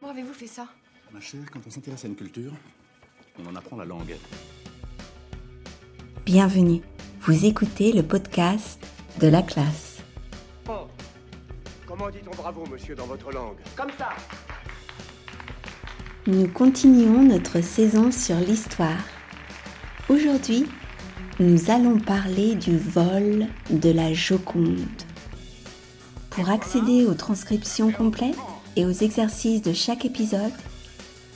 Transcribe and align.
Comment 0.00 0.12
avez-vous 0.12 0.34
fait 0.34 0.46
ça? 0.46 0.66
Ma 1.10 1.20
chère, 1.20 1.50
quand 1.50 1.60
on 1.66 1.70
s'intéresse 1.70 2.04
à 2.04 2.08
une 2.08 2.16
culture, 2.16 2.52
on 3.38 3.46
en 3.46 3.56
apprend 3.56 3.76
la 3.76 3.86
langue. 3.86 4.14
Bienvenue. 6.24 6.82
Vous 7.22 7.46
écoutez 7.46 7.92
le 7.92 8.02
podcast 8.02 8.78
de 9.20 9.28
la 9.28 9.42
classe. 9.42 10.02
Oh. 10.68 10.86
Comment 11.86 12.10
dit-on 12.10 12.34
bravo, 12.36 12.64
monsieur, 12.66 12.94
dans 12.94 13.06
votre 13.06 13.32
langue? 13.32 13.56
Comme 13.74 13.90
ça 13.96 14.10
Nous 16.26 16.46
continuons 16.48 17.22
notre 17.22 17.62
saison 17.62 18.10
sur 18.12 18.36
l'histoire. 18.36 19.02
Aujourd'hui, 20.10 20.66
nous 21.40 21.70
allons 21.70 21.98
parler 21.98 22.54
du 22.54 22.76
vol 22.76 23.46
de 23.70 23.90
la 23.90 24.12
Joconde. 24.12 24.84
Pour 26.30 26.50
accéder 26.50 27.06
aux 27.06 27.14
transcriptions 27.14 27.90
complètes 27.90 28.36
et 28.76 28.84
aux 28.84 28.92
exercices 28.92 29.62
de 29.62 29.72
chaque 29.72 30.04
épisode, 30.04 30.52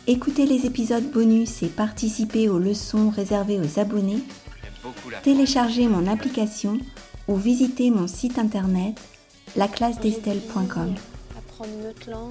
écoutez 0.06 0.46
les 0.46 0.66
épisodes 0.66 1.10
bonus 1.10 1.62
et 1.62 1.68
participez 1.68 2.48
aux 2.48 2.58
leçons 2.58 3.10
réservées 3.10 3.58
aux 3.58 3.80
abonnés, 3.80 4.22
téléchargez 5.22 5.88
mon 5.88 6.06
application 6.06 6.78
ou 7.28 7.36
visitez 7.36 7.90
mon 7.90 8.06
site 8.06 8.38
internet 8.38 8.96
laclassedestelle.com. 9.56 10.94
Apprendre 11.36 11.70
une 11.80 11.86
autre 11.88 12.10
langue. 12.10 12.30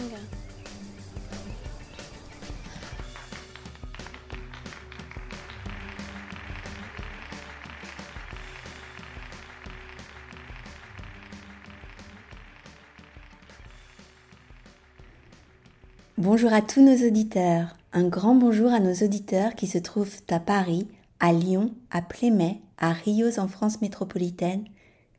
Bonjour 16.19 16.51
à 16.51 16.61
tous 16.61 16.81
nos 16.81 17.07
auditeurs. 17.07 17.77
Un 17.93 18.05
grand 18.05 18.35
bonjour 18.35 18.73
à 18.73 18.81
nos 18.81 18.93
auditeurs 18.93 19.55
qui 19.55 19.67
se 19.67 19.77
trouvent 19.77 20.19
à 20.29 20.41
Paris, 20.41 20.85
à 21.21 21.31
Lyon, 21.31 21.73
à 21.91 22.01
Plémet, 22.01 22.59
à 22.77 22.91
Rios 22.91 23.39
en 23.39 23.47
France 23.47 23.79
métropolitaine 23.79 24.65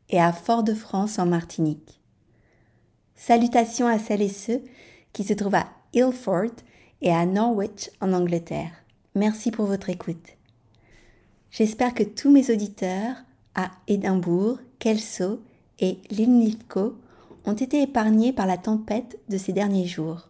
et 0.09 0.21
à 0.21 0.31
Fort-de-France 0.31 1.17
en 1.17 1.25
Martinique. 1.25 1.99
Salutations 3.15 3.87
à 3.87 3.97
celles 3.97 4.21
et 4.21 4.29
ceux 4.29 4.61
qui 5.11 5.23
se 5.23 5.33
trouvent 5.33 5.55
à 5.55 5.69
Ilford 5.95 6.51
et 7.01 7.11
à 7.11 7.25
Norwich 7.25 7.89
en 7.99 8.13
Angleterre. 8.13 8.71
Merci 9.15 9.49
pour 9.49 9.65
votre 9.65 9.89
écoute. 9.89 10.37
J'espère 11.49 11.95
que 11.95 12.03
tous 12.03 12.29
mes 12.29 12.51
auditeurs 12.53 13.15
à 13.55 13.71
Édimbourg, 13.87 14.59
Kelso 14.77 15.41
et 15.79 15.97
Linlithgow 16.11 16.95
ont 17.45 17.53
été 17.53 17.81
épargnés 17.81 18.33
par 18.33 18.45
la 18.45 18.57
tempête 18.57 19.17
de 19.29 19.39
ces 19.39 19.51
derniers 19.51 19.87
jours. 19.87 20.27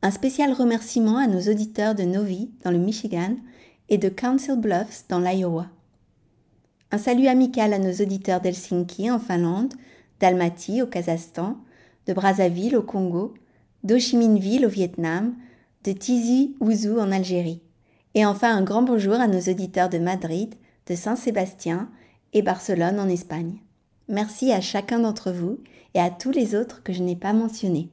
Un 0.00 0.12
spécial 0.12 0.52
remerciement 0.52 1.16
à 1.16 1.26
nos 1.26 1.40
auditeurs 1.50 1.96
de 1.96 2.04
Novi 2.04 2.52
dans 2.62 2.70
le 2.70 2.78
Michigan 2.78 3.34
et 3.88 3.98
de 3.98 4.08
Council 4.08 4.54
Bluffs 4.56 5.04
dans 5.08 5.18
l'Iowa. 5.18 5.66
Un 6.92 6.98
salut 6.98 7.26
amical 7.26 7.72
à 7.72 7.80
nos 7.80 7.92
auditeurs 7.92 8.40
d'Helsinki 8.40 9.10
en 9.10 9.18
Finlande, 9.18 9.74
d'Almaty 10.20 10.82
au 10.82 10.86
Kazakhstan, 10.86 11.58
de 12.06 12.12
Brazzaville 12.12 12.76
au 12.76 12.82
Congo, 12.82 13.34
d'Ho 13.82 13.98
Chi 13.98 14.16
Minh 14.16 14.38
Ville 14.38 14.66
au 14.66 14.68
Vietnam, 14.68 15.34
de 15.82 15.90
Tizi 15.90 16.54
Ouzou 16.60 17.00
en 17.00 17.10
Algérie. 17.10 17.60
Et 18.14 18.24
enfin 18.24 18.56
un 18.56 18.62
grand 18.62 18.82
bonjour 18.82 19.14
à 19.14 19.26
nos 19.26 19.40
auditeurs 19.40 19.88
de 19.88 19.98
Madrid, 19.98 20.54
de 20.86 20.94
Saint-Sébastien 20.94 21.90
et 22.32 22.42
Barcelone 22.42 23.00
en 23.00 23.08
Espagne. 23.08 23.58
Merci 24.06 24.52
à 24.52 24.60
chacun 24.60 25.00
d'entre 25.00 25.32
vous 25.32 25.58
et 25.94 26.00
à 26.00 26.10
tous 26.10 26.30
les 26.30 26.54
autres 26.54 26.84
que 26.84 26.92
je 26.92 27.02
n'ai 27.02 27.16
pas 27.16 27.32
mentionnés. 27.32 27.90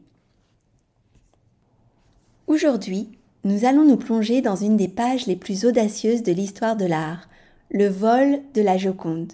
Aujourd'hui, 2.47 3.09
nous 3.43 3.65
allons 3.65 3.83
nous 3.85 3.97
plonger 3.97 4.41
dans 4.41 4.55
une 4.55 4.77
des 4.77 4.87
pages 4.87 5.25
les 5.25 5.35
plus 5.35 5.65
audacieuses 5.65 6.21
de 6.21 6.31
l'histoire 6.31 6.75
de 6.75 6.85
l'art, 6.85 7.27
le 7.71 7.87
vol 7.87 8.39
de 8.53 8.61
la 8.61 8.77
Joconde. 8.77 9.33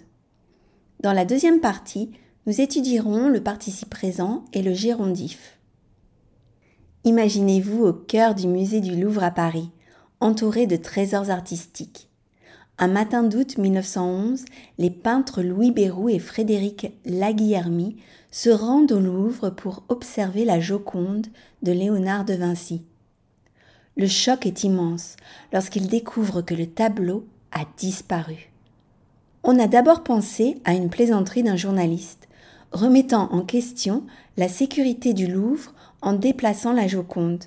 Dans 1.00 1.12
la 1.12 1.26
deuxième 1.26 1.60
partie, 1.60 2.10
nous 2.46 2.62
étudierons 2.62 3.28
le 3.28 3.42
participe 3.42 3.90
présent 3.90 4.46
et 4.54 4.62
le 4.62 4.72
gérondif. 4.72 5.58
Imaginez-vous 7.04 7.84
au 7.84 7.92
cœur 7.92 8.34
du 8.34 8.46
musée 8.46 8.80
du 8.80 8.98
Louvre 8.98 9.24
à 9.24 9.30
Paris, 9.30 9.68
entouré 10.20 10.66
de 10.66 10.76
trésors 10.76 11.28
artistiques. 11.28 12.08
Un 12.78 12.88
matin 12.88 13.22
d'août 13.22 13.58
1911, 13.58 14.46
les 14.78 14.90
peintres 14.90 15.42
Louis 15.42 15.70
Béroux 15.70 16.08
et 16.08 16.18
Frédéric 16.18 16.94
Laguillermy 17.04 17.96
se 18.30 18.48
rendent 18.48 18.92
au 18.92 19.00
Louvre 19.00 19.50
pour 19.50 19.84
observer 19.90 20.46
la 20.46 20.60
Joconde 20.60 21.26
de 21.62 21.72
Léonard 21.72 22.24
de 22.24 22.32
Vinci. 22.32 22.86
Le 23.96 24.06
choc 24.06 24.46
est 24.46 24.64
immense 24.64 25.16
lorsqu'ils 25.52 25.88
découvrent 25.88 26.42
que 26.42 26.54
le 26.54 26.66
tableau 26.66 27.26
a 27.52 27.64
disparu. 27.76 28.50
On 29.44 29.58
a 29.58 29.66
d'abord 29.66 30.02
pensé 30.02 30.60
à 30.64 30.72
une 30.72 30.88
plaisanterie 30.88 31.42
d'un 31.42 31.56
journaliste, 31.56 32.28
remettant 32.72 33.30
en 33.32 33.42
question 33.42 34.04
la 34.36 34.48
sécurité 34.48 35.12
du 35.12 35.26
Louvre 35.26 35.74
en 36.00 36.14
déplaçant 36.14 36.72
la 36.72 36.86
Joconde. 36.86 37.44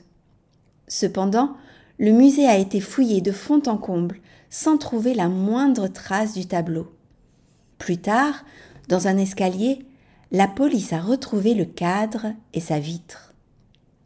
Cependant, 0.88 1.56
le 1.98 2.12
musée 2.12 2.48
a 2.48 2.58
été 2.58 2.80
fouillé 2.80 3.22
de 3.22 3.32
fond 3.32 3.62
en 3.66 3.78
comble 3.78 4.20
sans 4.50 4.78
trouver 4.78 5.14
la 5.14 5.30
moindre 5.30 5.88
trace 5.88 6.34
du 6.34 6.46
tableau. 6.46 6.92
Plus 7.78 7.98
tard, 7.98 8.46
dans 8.88 9.08
un 9.08 9.18
escalier, 9.18 9.86
la 10.32 10.48
police 10.48 10.94
a 10.94 11.00
retrouvé 11.00 11.54
le 11.54 11.66
cadre 11.66 12.28
et 12.54 12.60
sa 12.60 12.80
vitre. 12.80 13.34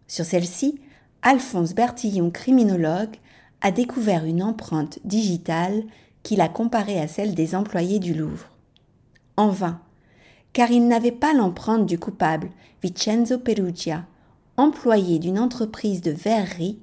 Sur 0.07 0.25
celle-ci, 0.25 0.79
Alphonse 1.21 1.73
Bertillon, 1.73 2.31
criminologue, 2.31 3.17
a 3.61 3.71
découvert 3.71 4.25
une 4.25 4.41
empreinte 4.41 4.99
digitale 5.03 5.83
qu'il 6.23 6.41
a 6.41 6.47
comparée 6.47 6.99
à 6.99 7.07
celle 7.07 7.35
des 7.35 7.55
employés 7.55 7.99
du 7.99 8.13
Louvre. 8.13 8.49
En 9.35 9.49
vain, 9.49 9.81
car 10.53 10.71
il 10.71 10.87
n'avait 10.87 11.11
pas 11.11 11.33
l'empreinte 11.33 11.85
du 11.85 11.99
coupable, 11.99 12.49
Vincenzo 12.81 13.37
Perugia, 13.37 14.05
employé 14.57 15.19
d'une 15.19 15.39
entreprise 15.39 16.01
de 16.01 16.11
verrerie 16.11 16.79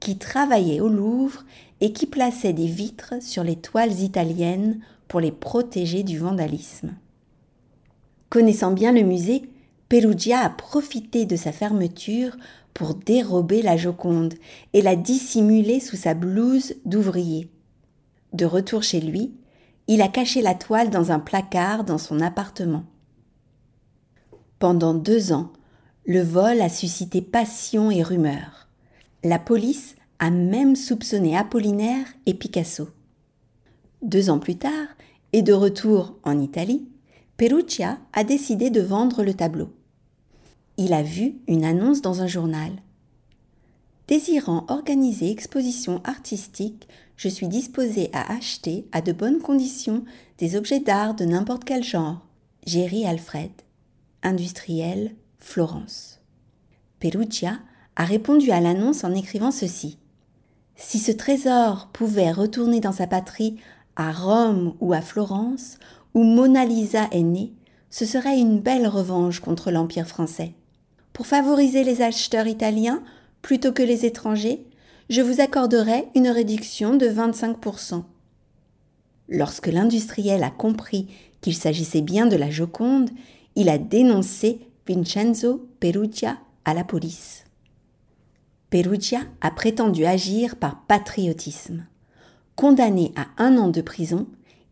qui 0.00 0.18
travaillait 0.18 0.80
au 0.80 0.88
Louvre 0.88 1.44
et 1.80 1.92
qui 1.92 2.06
plaçait 2.06 2.52
des 2.52 2.66
vitres 2.66 3.14
sur 3.20 3.44
les 3.44 3.56
toiles 3.56 4.00
italiennes 4.00 4.80
pour 5.08 5.20
les 5.20 5.32
protéger 5.32 6.02
du 6.02 6.18
vandalisme. 6.18 6.94
Connaissant 8.30 8.72
bien 8.72 8.92
le 8.92 9.02
musée, 9.02 9.48
Perugia 9.88 10.40
a 10.40 10.50
profité 10.50 11.26
de 11.26 11.36
sa 11.36 11.52
fermeture 11.52 12.36
pour 12.74 12.94
dérober 12.94 13.62
la 13.62 13.76
Joconde 13.76 14.34
et 14.72 14.82
la 14.82 14.96
dissimuler 14.96 15.78
sous 15.78 15.96
sa 15.96 16.14
blouse 16.14 16.74
d'ouvrier. 16.84 17.48
De 18.32 18.44
retour 18.44 18.82
chez 18.82 19.00
lui, 19.00 19.32
il 19.86 20.02
a 20.02 20.08
caché 20.08 20.42
la 20.42 20.54
toile 20.54 20.90
dans 20.90 21.12
un 21.12 21.20
placard 21.20 21.84
dans 21.84 21.98
son 21.98 22.20
appartement. 22.20 22.84
Pendant 24.58 24.92
deux 24.92 25.32
ans, 25.32 25.52
le 26.04 26.20
vol 26.20 26.60
a 26.60 26.68
suscité 26.68 27.22
passion 27.22 27.90
et 27.90 28.02
rumeurs. 28.02 28.68
La 29.22 29.38
police 29.38 29.94
a 30.18 30.30
même 30.30 30.74
soupçonné 30.74 31.36
Apollinaire 31.36 32.06
et 32.26 32.34
Picasso. 32.34 32.88
Deux 34.02 34.30
ans 34.30 34.38
plus 34.38 34.56
tard, 34.56 34.88
et 35.32 35.42
de 35.42 35.52
retour 35.52 36.16
en 36.24 36.40
Italie, 36.40 36.88
Perugia 37.36 37.98
a 38.12 38.24
décidé 38.24 38.70
de 38.70 38.80
vendre 38.80 39.22
le 39.22 39.34
tableau 39.34 39.75
il 40.78 40.92
a 40.92 41.02
vu 41.02 41.36
une 41.48 41.64
annonce 41.64 42.02
dans 42.02 42.22
un 42.22 42.26
journal. 42.26 42.70
Désirant 44.08 44.64
organiser 44.68 45.30
exposition 45.30 46.00
artistique, 46.04 46.86
je 47.16 47.28
suis 47.28 47.48
disposé 47.48 48.10
à 48.12 48.32
acheter 48.32 48.86
à 48.92 49.00
de 49.00 49.12
bonnes 49.12 49.40
conditions 49.40 50.04
des 50.38 50.54
objets 50.54 50.80
d'art 50.80 51.14
de 51.14 51.24
n'importe 51.24 51.64
quel 51.64 51.82
genre. 51.82 52.20
Géry 52.66 53.06
Alfred, 53.06 53.50
industriel, 54.22 55.14
Florence. 55.38 56.20
Perugia 57.00 57.58
a 57.96 58.04
répondu 58.04 58.50
à 58.50 58.60
l'annonce 58.60 59.02
en 59.02 59.14
écrivant 59.14 59.50
ceci. 59.50 59.98
Si 60.76 60.98
ce 60.98 61.12
trésor 61.12 61.88
pouvait 61.92 62.32
retourner 62.32 62.80
dans 62.80 62.92
sa 62.92 63.06
patrie, 63.06 63.56
à 63.96 64.12
Rome 64.12 64.74
ou 64.80 64.92
à 64.92 65.00
Florence, 65.00 65.78
où 66.12 66.22
Mona 66.22 66.66
Lisa 66.66 67.08
est 67.12 67.22
née, 67.22 67.54
ce 67.88 68.04
serait 68.04 68.38
une 68.38 68.60
belle 68.60 68.86
revanche 68.86 69.40
contre 69.40 69.70
l'Empire 69.70 70.06
français. 70.06 70.52
Pour 71.16 71.26
favoriser 71.26 71.82
les 71.82 72.02
acheteurs 72.02 72.46
italiens 72.46 73.02
plutôt 73.40 73.72
que 73.72 73.82
les 73.82 74.04
étrangers, 74.04 74.66
je 75.08 75.22
vous 75.22 75.40
accorderai 75.40 76.04
une 76.14 76.28
réduction 76.28 76.94
de 76.94 77.06
25%. 77.06 78.02
Lorsque 79.30 79.68
l'industriel 79.68 80.44
a 80.44 80.50
compris 80.50 81.08
qu'il 81.40 81.54
s'agissait 81.54 82.02
bien 82.02 82.26
de 82.26 82.36
la 82.36 82.50
Joconde, 82.50 83.08
il 83.54 83.70
a 83.70 83.78
dénoncé 83.78 84.60
Vincenzo 84.86 85.66
Perugia 85.80 86.36
à 86.66 86.74
la 86.74 86.84
police. 86.84 87.44
Perugia 88.68 89.20
a 89.40 89.50
prétendu 89.50 90.04
agir 90.04 90.56
par 90.56 90.82
patriotisme. 90.82 91.86
Condamné 92.56 93.14
à 93.16 93.42
un 93.42 93.56
an 93.56 93.68
de 93.68 93.80
prison, 93.80 94.26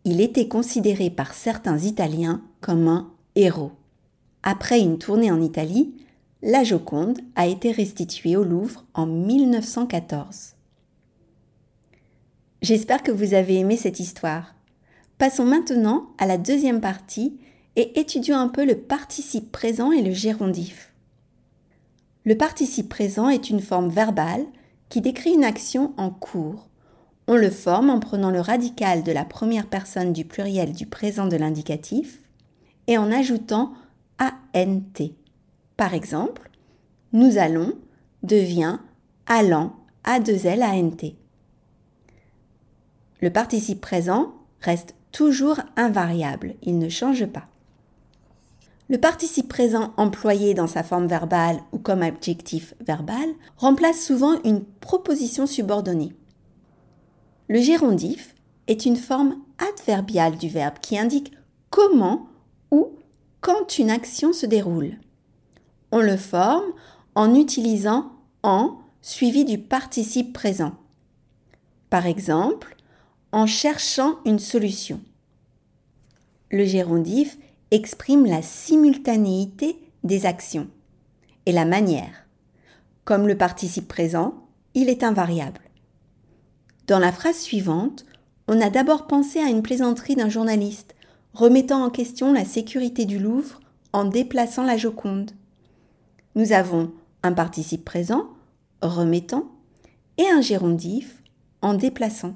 il 0.05 0.21
était 0.21 0.49
considéré 0.49 1.09
par 1.09 1.33
certains 1.33 1.79
Italiens 1.79 2.43
comme 2.61 2.87
un 2.87 3.11
héros. 3.35 3.73
Après 4.43 4.79
une 4.79 4.99
tournée 4.99 5.31
en 5.31 5.41
Italie, 5.41 5.95
la 6.47 6.63
Joconde 6.63 7.21
a 7.37 7.47
été 7.47 7.73
restituée 7.73 8.37
au 8.37 8.45
Louvre 8.45 8.85
en 8.93 9.07
1914. 9.07 10.57
J'espère 12.61 13.03
que 13.03 13.11
vous 13.11 13.33
avez 13.33 13.57
aimé 13.57 13.79
cette 13.79 13.99
histoire. 13.99 14.55
Passons 15.17 15.47
maintenant 15.47 16.11
à 16.19 16.27
la 16.27 16.37
deuxième 16.37 16.83
partie 16.83 17.39
et 17.77 17.99
étudions 17.99 18.37
un 18.37 18.49
peu 18.49 18.67
le 18.67 18.77
participe 18.77 19.51
présent 19.53 19.91
et 19.91 20.03
le 20.03 20.13
gérondif. 20.13 20.93
Le 22.27 22.37
participe 22.37 22.91
présent 22.91 23.31
est 23.31 23.49
une 23.49 23.63
forme 23.63 23.89
verbale 23.89 24.45
qui 24.91 25.01
décrit 25.01 25.33
une 25.33 25.45
action 25.45 25.95
en 25.97 26.11
cours. 26.11 26.69
On 27.27 27.37
le 27.37 27.51
forme 27.51 27.89
en 27.89 28.01
prenant 28.01 28.31
le 28.31 28.41
radical 28.41 29.03
de 29.03 29.13
la 29.13 29.25
première 29.25 29.67
personne 29.67 30.13
du 30.13 30.27
pluriel 30.27 30.75
du 30.75 30.85
présent 30.85 31.27
de 31.27 31.37
l'indicatif 31.37 32.19
et 32.87 32.99
en 32.99 33.11
ajoutant 33.11 33.73
ANT. 34.19 35.24
Par 35.77 35.95
exemple, 35.95 36.51
nous 37.13 37.39
allons 37.39 37.73
devient 38.23 38.79
allant 39.27 39.75
A2L 40.05 40.63
ANT. 40.63 41.15
Le 43.21 43.31
participe 43.31 43.81
présent 43.81 44.35
reste 44.61 44.95
toujours 45.13 45.61
invariable, 45.77 46.55
il 46.63 46.79
ne 46.79 46.89
change 46.89 47.27
pas. 47.27 47.47
Le 48.91 48.99
participe 48.99 49.49
présent 49.49 49.95
employé 49.97 50.53
dans 50.53 50.67
sa 50.67 50.83
forme 50.83 51.07
verbale 51.07 51.61
ou 51.73 51.79
comme 51.79 52.03
adjectif 52.03 52.75
verbal 52.87 53.29
remplace 53.57 54.05
souvent 54.05 54.41
une 54.45 54.63
proposition 54.63 55.47
subordonnée. 55.47 56.13
Le 57.49 57.61
gérondif 57.61 58.35
est 58.67 58.85
une 58.85 58.97
forme 58.97 59.37
adverbiale 59.59 60.37
du 60.37 60.49
verbe 60.49 60.79
qui 60.81 60.99
indique 60.99 61.33
comment 61.71 62.29
ou 62.71 62.91
quand 63.41 63.79
une 63.79 63.91
action 63.91 64.33
se 64.33 64.47
déroule. 64.47 64.99
On 65.97 66.01
le 66.01 66.17
forme 66.17 66.73
en 67.15 67.37
utilisant 67.37 68.11
en 68.43 68.81
suivi 69.01 69.45
du 69.45 69.59
participe 69.59 70.33
présent. 70.33 70.73
Par 71.89 72.07
exemple, 72.07 72.75
en 73.31 73.47
cherchant 73.47 74.19
une 74.25 74.41
solution. 74.41 75.01
Le 76.51 76.65
gérondif 76.65 77.39
exprime 77.71 78.27
la 78.27 78.43
simultanéité 78.43 79.79
des 80.03 80.27
actions 80.27 80.67
et 81.47 81.53
la 81.53 81.65
manière. 81.65 82.27
Comme 83.05 83.29
le 83.29 83.39
participe 83.39 83.87
présent, 83.87 84.49
il 84.75 84.89
est 84.89 85.05
invariable. 85.05 85.61
Dans 86.89 86.99
la 86.99 87.13
phrase 87.13 87.39
suivante, 87.39 88.05
on 88.49 88.61
a 88.61 88.69
d'abord 88.69 89.07
pensé 89.07 89.39
à 89.39 89.49
une 89.49 89.63
plaisanterie 89.63 90.17
d'un 90.17 90.29
journaliste 90.29 90.97
remettant 91.35 91.85
en 91.85 91.91
question 91.91 92.33
la 92.33 92.45
sécurité 92.45 93.05
du 93.05 93.21
Louvre 93.21 93.61
en 93.93 94.05
déplaçant 94.05 94.65
la 94.65 94.77
Joconde. 94.77 95.31
Nous 96.35 96.53
avons 96.53 96.91
un 97.23 97.33
participe 97.33 97.85
présent, 97.85 98.29
remettant, 98.83 99.47
et 100.19 100.27
un 100.29 100.41
gérondif, 100.41 101.23
en 101.63 101.75
déplaçant. 101.75 102.35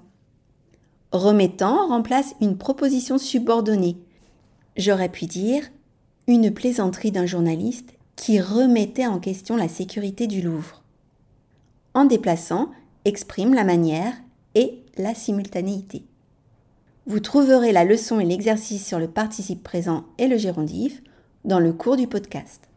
Remettant 1.13 1.89
remplace 1.89 2.35
une 2.41 2.57
proposition 2.59 3.19
subordonnée. 3.19 3.97
J'aurais 4.77 5.09
pu 5.09 5.27
dire 5.27 5.65
une 6.27 6.53
plaisanterie 6.53 7.11
d'un 7.11 7.27
journaliste 7.27 7.95
qui 8.15 8.41
remettait 8.41 9.07
en 9.07 9.19
question 9.19 9.57
la 9.57 9.69
sécurité 9.69 10.27
du 10.27 10.43
Louvre. 10.43 10.83
En 11.95 12.05
déplaçant 12.05 12.71
exprime 13.05 13.55
la 13.55 13.65
manière 13.65 14.15
et 14.55 14.83
la 14.97 15.15
simultanéité. 15.15 16.05
Vous 17.07 17.21
trouverez 17.21 17.73
la 17.73 17.85
leçon 17.85 18.21
et 18.21 18.27
l'exercice 18.27 18.87
sur 18.87 18.99
le 18.99 19.09
participe 19.09 19.63
présent 19.63 20.05
et 20.19 20.29
le 20.29 20.37
gérondif 20.37 21.03
dans 21.45 21.59
le 21.59 21.73
cours 21.73 21.97
du 21.97 22.07
podcast. 22.07 22.68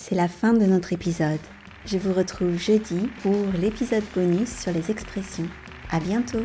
C'est 0.00 0.14
la 0.14 0.28
fin 0.28 0.52
de 0.52 0.64
notre 0.64 0.92
épisode. 0.92 1.40
Je 1.84 1.98
vous 1.98 2.12
retrouve 2.12 2.56
jeudi 2.56 3.10
pour 3.20 3.34
l'épisode 3.60 4.04
bonus 4.14 4.48
sur 4.48 4.72
les 4.72 4.92
expressions. 4.92 5.48
À 5.90 5.98
bientôt! 5.98 6.44